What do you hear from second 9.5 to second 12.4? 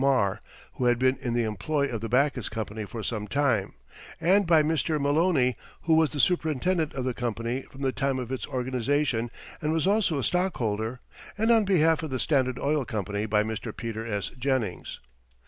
and was also a stockholder; and on behalf of the